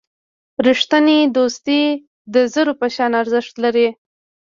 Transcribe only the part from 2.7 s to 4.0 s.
په شان ارزښت لري.